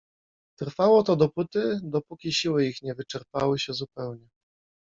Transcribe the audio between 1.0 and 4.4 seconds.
to dopóty, dopóki siły ich nie wyczerpały się zupełnie.